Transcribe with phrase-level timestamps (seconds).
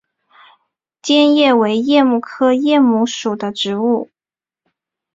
[1.03, 4.09] 坚桦为桦木科桦木属的植物。